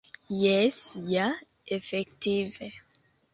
Jes 0.43 0.79
ja, 1.11 1.27
efektive. 1.77 2.71